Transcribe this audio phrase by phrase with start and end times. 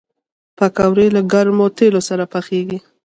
[0.57, 2.79] پکورې له ګرم تیلو سره پخېږي